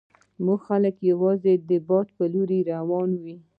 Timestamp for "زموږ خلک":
0.37-0.95